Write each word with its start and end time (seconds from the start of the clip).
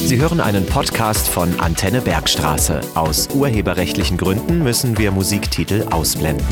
Sie 0.00 0.20
hören 0.20 0.40
einen 0.40 0.64
Podcast 0.64 1.28
von 1.28 1.58
Antenne 1.58 2.00
Bergstraße. 2.00 2.80
Aus 2.94 3.28
urheberrechtlichen 3.34 4.16
Gründen 4.16 4.62
müssen 4.62 4.96
wir 4.96 5.10
Musiktitel 5.10 5.86
ausblenden. 5.90 6.46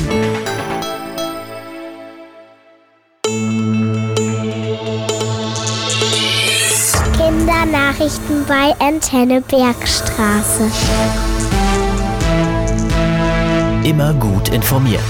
Kindernachrichten 7.16 8.44
bei 8.46 8.74
Antenne 8.80 9.40
Bergstraße. 9.40 10.68
Immer 13.84 14.12
gut 14.14 14.48
informiert. 14.48 15.00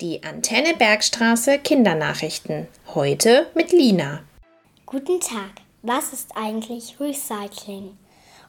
Die 0.00 0.22
Antenne 0.24 0.74
Bergstraße 0.78 1.58
Kindernachrichten. 1.58 2.66
Heute 2.94 3.46
mit 3.54 3.72
Lina. 3.72 4.20
Guten 4.92 5.20
Tag. 5.20 5.52
Was 5.82 6.12
ist 6.12 6.36
eigentlich 6.36 6.98
Recycling? 6.98 7.96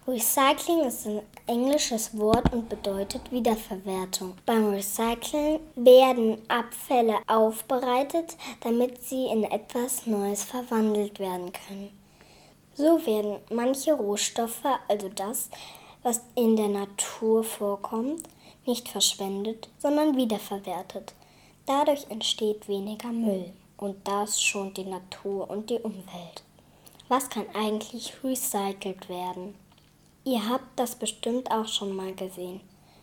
Recycling 0.07 0.85
ist 0.85 1.05
ein 1.05 1.21
englisches 1.45 2.17
Wort 2.17 2.51
und 2.51 2.67
bedeutet 2.67 3.31
Wiederverwertung. 3.31 4.33
Beim 4.43 4.71
Recycling 4.71 5.59
werden 5.75 6.39
Abfälle 6.47 7.19
aufbereitet, 7.27 8.37
damit 8.61 9.03
sie 9.03 9.27
in 9.27 9.43
etwas 9.43 10.07
Neues 10.07 10.43
verwandelt 10.43 11.19
werden 11.19 11.51
können. 11.51 11.91
So 12.73 13.05
werden 13.05 13.37
manche 13.51 13.93
Rohstoffe, 13.93 14.65
also 14.87 15.09
das, 15.09 15.51
was 16.01 16.21
in 16.33 16.55
der 16.55 16.69
Natur 16.69 17.43
vorkommt, 17.43 18.23
nicht 18.65 18.89
verschwendet, 18.89 19.69
sondern 19.77 20.17
wiederverwertet. 20.17 21.13
Dadurch 21.67 22.07
entsteht 22.09 22.67
weniger 22.67 23.09
Müll 23.09 23.53
und 23.81 24.07
das 24.07 24.41
schont 24.41 24.77
die 24.77 24.85
Natur 24.85 25.49
und 25.49 25.69
die 25.69 25.79
Umwelt. 25.79 26.43
Was 27.09 27.29
kann 27.29 27.45
eigentlich 27.53 28.13
recycelt 28.23 29.09
werden? 29.09 29.55
Ihr 30.23 30.47
habt 30.47 30.79
das 30.79 30.95
bestimmt 30.95 31.51
auch 31.51 31.67
schon 31.67 31.93
mal 31.93 32.13
gesehen. 32.13 32.61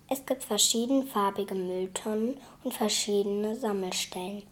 Es 0.08 0.24
gibt 0.24 0.44
verschiedenfarbige 0.44 1.54
Mülltonnen 1.54 2.38
und 2.64 2.72
verschiedene 2.72 3.56
Sammelstellen. 3.56 4.44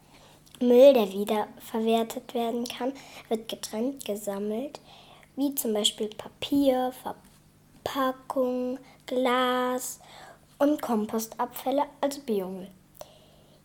Müll, 0.61 0.93
der 0.93 1.13
wiederverwertet 1.13 2.35
werden 2.35 2.65
kann, 2.65 2.93
wird 3.29 3.49
getrennt 3.49 4.05
gesammelt, 4.05 4.81
wie 5.37 5.55
zum 5.55 5.75
Beispiel 5.75 6.09
Papier, 6.09 6.93
Verpackung, 7.83 8.79
Glas 9.07 10.01
und 10.59 10.83
Kompostabfälle, 10.83 11.85
also 12.01 12.21
Biomüll. 12.23 12.69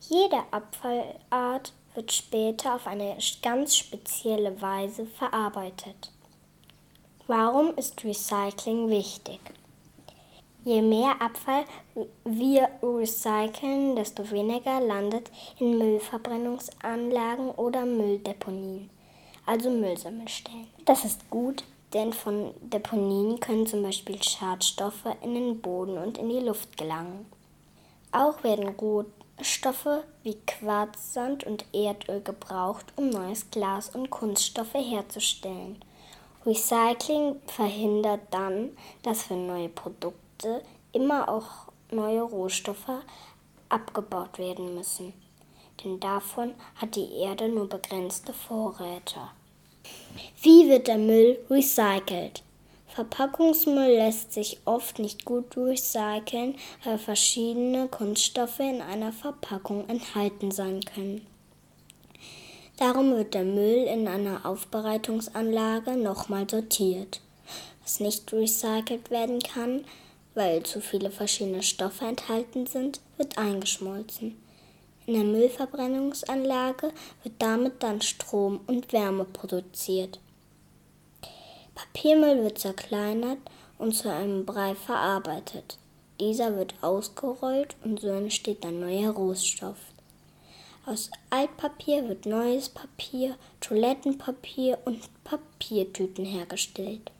Jede 0.08 0.42
Abfallart 0.50 1.72
wird 1.94 2.12
später 2.12 2.74
auf 2.74 2.88
eine 2.88 3.16
ganz 3.40 3.76
spezielle 3.76 4.60
Weise 4.60 5.06
verarbeitet. 5.06 6.10
Warum 7.28 7.76
ist 7.76 8.02
Recycling 8.04 8.88
wichtig? 8.88 9.38
Je 10.64 10.82
mehr 10.82 11.20
Abfall 11.22 11.64
wir 12.24 12.68
recyceln, 12.82 13.94
desto 13.94 14.28
weniger 14.30 14.80
landet 14.80 15.30
in 15.60 15.78
Müllverbrennungsanlagen 15.78 17.50
oder 17.52 17.84
Mülldeponien, 17.84 18.90
also 19.46 19.70
Müllsammelstellen. 19.70 20.66
Das 20.84 21.04
ist 21.04 21.30
gut, 21.30 21.62
denn 21.94 22.12
von 22.12 22.52
Deponien 22.60 23.38
können 23.38 23.66
zum 23.66 23.82
Beispiel 23.82 24.20
Schadstoffe 24.20 25.06
in 25.22 25.34
den 25.34 25.60
Boden 25.60 25.96
und 25.96 26.18
in 26.18 26.28
die 26.28 26.40
Luft 26.40 26.76
gelangen. 26.76 27.26
Auch 28.10 28.42
werden 28.42 28.76
Rohstoffe 29.42 30.04
wie 30.22 30.36
Quarzsand 30.46 31.42
und 31.42 31.64
Erdöl 31.72 32.20
gebraucht, 32.20 32.86
um 32.94 33.10
neues 33.10 33.50
Glas 33.50 33.88
und 33.92 34.08
Kunststoffe 34.08 34.74
herzustellen. 34.74 35.84
Recycling 36.46 37.42
verhindert 37.48 38.20
dann, 38.30 38.70
dass 39.02 39.24
für 39.24 39.34
neue 39.34 39.68
Produkte 39.68 40.62
immer 40.92 41.28
auch 41.28 41.72
neue 41.90 42.22
Rohstoffe 42.22 43.02
abgebaut 43.68 44.38
werden 44.38 44.76
müssen. 44.76 45.12
Denn 45.82 45.98
davon 45.98 46.54
hat 46.76 46.94
die 46.94 47.12
Erde 47.12 47.48
nur 47.48 47.68
begrenzte 47.68 48.32
Vorräte. 48.32 49.22
Wie 50.40 50.68
wird 50.68 50.86
der 50.86 50.98
Müll 50.98 51.40
recycelt? 51.50 52.44
Verpackungsmüll 52.94 53.96
lässt 53.96 54.34
sich 54.34 54.60
oft 54.66 54.98
nicht 54.98 55.24
gut 55.24 55.56
recyceln, 55.56 56.56
weil 56.84 56.98
verschiedene 56.98 57.88
Kunststoffe 57.88 58.60
in 58.60 58.82
einer 58.82 59.12
Verpackung 59.12 59.88
enthalten 59.88 60.50
sein 60.50 60.80
können. 60.80 61.26
Darum 62.76 63.16
wird 63.16 63.32
der 63.32 63.44
Müll 63.44 63.84
in 63.84 64.08
einer 64.08 64.44
Aufbereitungsanlage 64.44 65.92
nochmal 65.92 66.48
sortiert. 66.50 67.20
Was 67.82 68.00
nicht 68.00 68.30
recycelt 68.30 69.10
werden 69.10 69.40
kann, 69.40 69.86
weil 70.34 70.62
zu 70.62 70.82
viele 70.82 71.10
verschiedene 71.10 71.62
Stoffe 71.62 72.04
enthalten 72.04 72.66
sind, 72.66 73.00
wird 73.16 73.38
eingeschmolzen. 73.38 74.36
In 75.06 75.14
der 75.14 75.24
Müllverbrennungsanlage 75.24 76.92
wird 77.22 77.34
damit 77.38 77.82
dann 77.82 78.02
Strom 78.02 78.60
und 78.66 78.92
Wärme 78.92 79.24
produziert. 79.24 80.20
Papiermüll 81.74 82.44
wird 82.44 82.58
zerkleinert 82.58 83.38
und 83.78 83.94
zu 83.94 84.10
einem 84.10 84.44
Brei 84.44 84.74
verarbeitet. 84.74 85.78
Dieser 86.20 86.56
wird 86.56 86.74
ausgerollt 86.82 87.76
und 87.84 88.00
so 88.00 88.08
entsteht 88.08 88.64
ein 88.64 88.80
neuer 88.80 89.10
Rohstoff. 89.10 89.78
Aus 90.84 91.10
Altpapier 91.30 92.08
wird 92.08 92.26
neues 92.26 92.68
Papier, 92.68 93.36
Toilettenpapier 93.60 94.78
und 94.84 95.00
Papiertüten 95.24 96.24
hergestellt. 96.24 97.10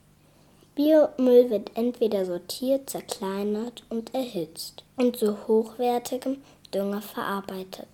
Biomüll 0.75 1.49
wird 1.49 1.71
entweder 1.75 2.25
sortiert, 2.25 2.89
zerkleinert 2.89 3.83
und 3.89 4.13
erhitzt 4.13 4.83
und 4.97 5.15
zu 5.15 5.47
hochwertigem 5.47 6.41
Dünger 6.73 7.01
verarbeitet. 7.01 7.87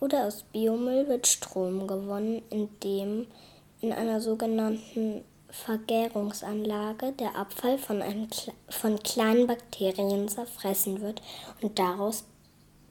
Oder 0.00 0.26
aus 0.26 0.44
Biomüll 0.52 1.08
wird 1.08 1.26
Strom 1.26 1.86
gewonnen, 1.86 2.42
indem 2.50 3.26
in 3.80 3.92
einer 3.92 4.20
sogenannten 4.20 5.24
Vergärungsanlage 5.50 7.12
der 7.12 7.36
Abfall 7.36 7.78
von, 7.78 8.02
einem, 8.02 8.28
von 8.68 8.98
kleinen 9.02 9.46
Bakterien 9.46 10.28
zerfressen 10.28 11.00
wird 11.00 11.22
und 11.62 11.78
daraus 11.78 12.24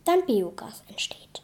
dann 0.06 0.26
Biogas 0.26 0.84
entsteht. 0.88 1.44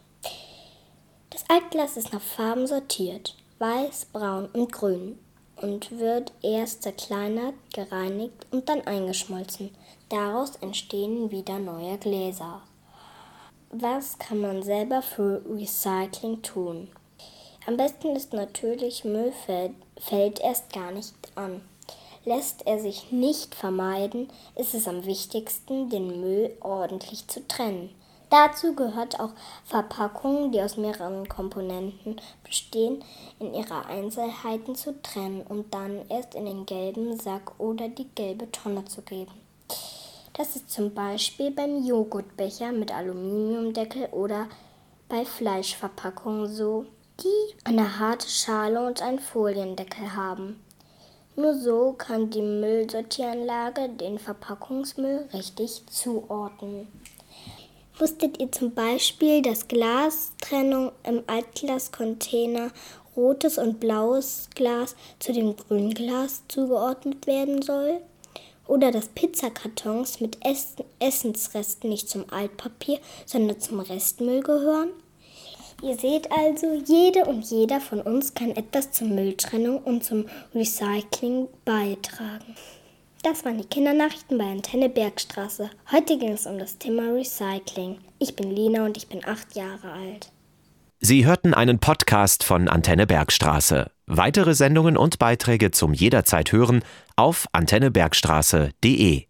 Das 1.30 1.44
Altglas 1.50 1.98
ist 1.98 2.14
nach 2.14 2.22
Farben 2.22 2.68
sortiert, 2.68 3.36
weiß, 3.60 4.06
braun 4.14 4.48
und 4.54 4.72
grün 4.72 5.20
und 5.56 5.98
wird 6.00 6.32
erst 6.42 6.84
zerkleinert, 6.84 7.56
gereinigt 7.74 8.46
und 8.52 8.70
dann 8.70 8.82
eingeschmolzen. 8.82 9.72
Daraus 10.10 10.56
entstehen 10.58 11.32
wieder 11.32 11.60
neue 11.60 11.98
Gläser. 11.98 12.62
Was 13.72 14.20
kann 14.20 14.42
man 14.42 14.62
selber 14.62 15.02
für 15.02 15.44
Recycling 15.50 16.42
tun? 16.44 16.90
Am 17.66 17.78
besten 17.78 18.16
ist 18.16 18.34
natürlich 18.34 19.06
Müll 19.06 19.32
fällt 19.98 20.40
erst 20.42 20.74
gar 20.74 20.92
nicht 20.92 21.14
an. 21.36 21.62
Lässt 22.26 22.68
er 22.68 22.80
sich 22.80 23.12
nicht 23.12 23.56
vermeiden, 23.56 24.30
ist 24.56 24.74
es 24.74 24.88
am 24.88 25.06
wichtigsten, 25.06 25.90
den 25.90 26.20
Müll 26.20 26.56
ordentlich 26.60 27.28
zu 27.28 27.46
trennen. 27.48 27.90
Dazu 28.30 28.76
gehört 28.76 29.20
auch 29.20 29.32
Verpackungen, 29.64 30.52
die 30.52 30.62
aus 30.62 30.76
mehreren 30.76 31.30
Komponenten 31.30 32.20
bestehen, 32.44 33.04
in 33.40 33.54
ihre 33.54 33.86
Einzelheiten 33.86 34.76
zu 34.76 35.02
trennen 35.02 35.42
und 35.42 35.74
dann 35.74 36.02
erst 36.10 36.36
in 36.36 36.46
den 36.46 36.66
gelben 36.66 37.18
Sack 37.18 37.60
oder 37.60 37.88
die 37.88 38.10
gelbe 38.16 38.52
Tonne 38.52 38.84
zu 38.86 39.04
geben. 39.04 39.32
Das 40.34 40.56
ist 40.56 40.72
zum 40.72 40.94
Beispiel 40.94 41.52
beim 41.52 41.86
Joghurtbecher 41.86 42.72
mit 42.72 42.92
Aluminiumdeckel 42.92 44.08
oder 44.08 44.48
bei 45.08 45.24
Fleischverpackungen 45.26 46.48
so 46.48 46.88
die 47.22 47.56
eine 47.64 48.00
harte 48.00 48.28
Schale 48.28 48.86
und 48.86 49.02
einen 49.02 49.20
Foliendeckel 49.20 50.16
haben. 50.16 50.64
Nur 51.36 51.56
so 51.56 51.94
kann 51.94 52.30
die 52.30 52.42
Müllsortieranlage 52.42 53.90
den 53.90 54.20
Verpackungsmüll 54.20 55.28
richtig 55.34 55.84
zuordnen. 55.90 56.88
Wusstet 57.98 58.40
ihr 58.40 58.52
zum 58.52 58.74
Beispiel, 58.74 59.42
dass 59.42 59.68
Glastrennung 59.68 60.92
im 61.04 61.24
Altglascontainer 61.28 62.72
rotes 63.16 63.58
und 63.58 63.80
blaues 63.80 64.50
Glas 64.56 64.96
zu 65.20 65.32
dem 65.34 65.56
grünen 65.56 65.94
Glas 65.94 66.44
zugeordnet 66.48 67.28
werden 67.28 67.62
soll? 67.62 68.02
Oder 68.66 68.92
dass 68.92 69.10
Pizzakartons 69.10 70.22
mit 70.22 70.38
Essensresten 71.00 71.90
nicht 71.90 72.10
zum 72.10 72.26
Altpapier, 72.32 73.00
sondern 73.26 73.60
zum 73.60 73.80
Restmüll 73.80 74.42
gehören? 74.42 74.90
Ihr 75.84 75.98
seht 75.98 76.32
also, 76.32 76.82
jede 76.86 77.26
und 77.26 77.44
jeder 77.44 77.82
von 77.82 78.00
uns 78.00 78.34
kann 78.34 78.52
etwas 78.52 78.92
zur 78.92 79.10
Mülltrennung 79.10 79.80
und 79.80 80.02
zum 80.06 80.26
Recycling 80.56 81.50
beitragen. 81.66 82.56
Das 83.22 83.44
waren 83.44 83.58
die 83.58 83.68
Kindernachrichten 83.68 84.38
bei 84.38 84.46
Antenne 84.46 84.88
Bergstraße. 84.88 85.70
Heute 85.92 86.18
ging 86.18 86.32
es 86.32 86.46
um 86.46 86.58
das 86.58 86.78
Thema 86.78 87.12
Recycling. 87.14 87.98
Ich 88.18 88.36
bin 88.38 88.50
Lina 88.50 88.86
und 88.86 88.96
ich 88.96 89.10
bin 89.10 89.26
acht 89.26 89.56
Jahre 89.56 89.92
alt. 89.92 90.32
Sie 91.02 91.26
hörten 91.26 91.54
einen 91.54 91.80
Podcast 91.80 92.46
von 92.46 92.70
Antenne 92.70 93.06
Bergstraße. 93.06 93.92
Weitere 94.06 94.54
Sendungen 94.54 94.96
und 94.96 95.20
Beiträge 95.20 95.72
zum 95.72 95.94
jederzeit 95.94 96.54
hören 96.54 96.82
auf 97.18 97.48
antennebergstraße.de. 97.52 99.26